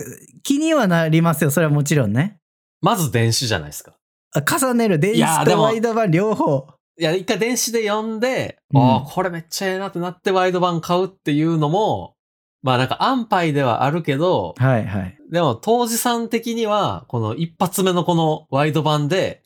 [0.44, 1.50] 気にはなりますよ。
[1.50, 2.38] それはもちろんね。
[2.82, 3.96] まず電子じゃないですか。
[4.34, 4.98] あ重ねる。
[4.98, 6.66] 電子とワイド版両方。
[6.98, 12.16] いや、一回電子で読んで、うんああ、これめっちゃええなってなってワイド版買うっていうのも、
[12.62, 15.18] まあなんか安牌ではあるけど、はいはい。
[15.30, 19.42] でも当時さん的には、この一発目のこのワイド版で、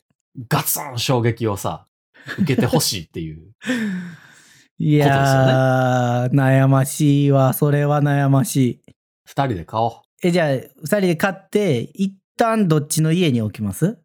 [0.49, 1.87] ガツン衝撃をさ、
[2.39, 3.53] 受けてほしいっていう。
[4.79, 7.53] いやー、悩ましいわ。
[7.53, 8.81] それは悩ましい。
[9.25, 9.91] 二人で買おう。
[10.21, 13.97] え、じゃあ、二人で買って、一旦どっちの家に置きます？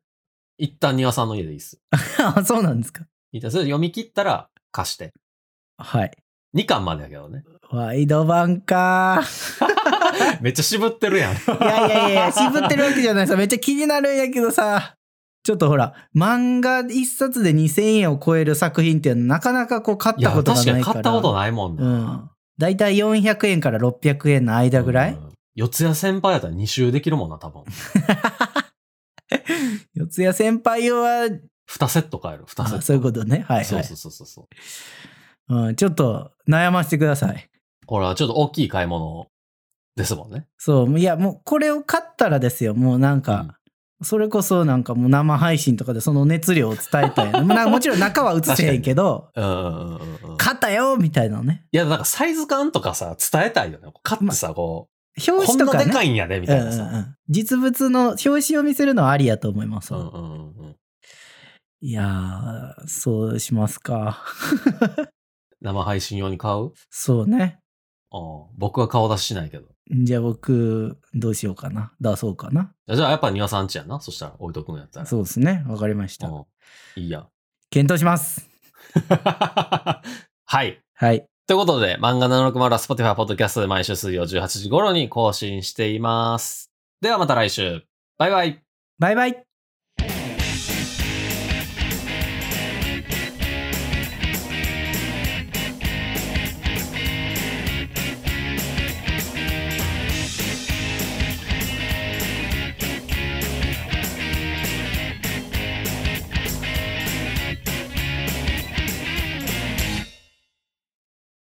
[0.58, 1.80] 一旦庭さんの家でいいっす。
[2.18, 3.04] あ、そうなんですか。
[3.32, 5.12] 一旦それ読み切ったら貸して。
[5.78, 6.10] はい。
[6.52, 7.44] 二巻までやけどね。
[7.70, 9.22] ワイド版か
[10.42, 11.32] めっちゃ渋ってるやん。
[11.32, 13.34] いやいやいや、渋ってるわけじゃないさ。
[13.36, 14.94] めっちゃ気になるんやけどさ。
[15.42, 20.98] ちょっとほら、漫画一冊で2000円を超える作品っていうのはなかなかこう買ったことが確かないから。
[21.00, 21.82] に買ったことないもんな。
[21.82, 22.30] うん。
[22.58, 27.64] だいたい400円から600円の間ぐらい、うん四谷先輩やったら2周できるもんな、多分。
[29.94, 31.28] 四谷先輩は、
[31.68, 32.76] 2セット買える、2セット。
[32.76, 33.44] あそういうことね。
[33.48, 34.48] はいはいそうそうそうそうそ
[35.48, 35.54] う。
[35.66, 35.76] うん。
[35.76, 37.48] ちょっと悩ませてください。
[37.86, 39.26] これはちょっと大きい買い物
[39.96, 40.46] ですもんね。
[40.58, 40.98] そう。
[40.98, 42.74] いや、もうこれを買ったらですよ。
[42.74, 43.58] もうなんか、
[44.02, 47.42] それこそなんかもう生配信とかでその熱量を伝えたいな。
[47.68, 50.36] もちろん中は映せへんけど、うんうんうんうんうん。
[50.38, 51.66] 買ったよみたいなのね。
[51.72, 53.92] いや、なんかサイズ感とかさ、伝えたいよね。
[54.02, 55.84] 買ってさ、こう、表こんな紙とかね。
[55.86, 56.82] でかいんやで、みたいなさ。
[56.82, 59.94] うんうんうん実物の表紙を見せるのはありやと思います。
[59.94, 60.76] うんうんうんうん
[61.80, 64.22] いやー、そうしますか。
[65.62, 66.72] 生配信用に買う？
[66.90, 67.58] そうね。
[68.12, 69.68] うん僕は顔出ししないけど。
[69.90, 71.92] じゃあ僕、どうしようかな。
[72.00, 72.72] 出そうかな。
[72.92, 73.98] じゃあやっぱ庭さんちやんな。
[74.00, 75.06] そしたら置いとくんやったら。
[75.06, 75.64] そうですね。
[75.66, 76.28] わかりました。
[76.28, 76.32] う
[76.96, 77.28] んいいやん。
[77.70, 78.48] 検討します。
[80.44, 80.82] はい。
[80.94, 81.26] はい。
[81.46, 86.70] ということで、漫画760は Spotify ポッドキャストで毎週水曜18時頃に更新しています。
[87.00, 87.82] ではまた来週。
[88.16, 88.62] バイバイ。
[88.98, 89.51] バイバイ。